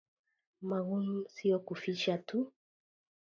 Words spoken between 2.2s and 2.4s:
tu